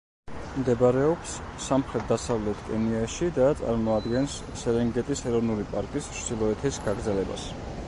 მდებარეობს 0.53 1.33
სამხრეთ-დასავლეთ 1.65 2.63
კენიაში 2.69 3.29
და 3.37 3.51
წარმოადგენს 3.61 4.39
სერენგეტის 4.63 5.25
ეროვნული 5.33 5.69
პარკის 5.77 6.11
ჩრდილოეთის 6.19 6.85
გაგრძელებას. 6.89 7.49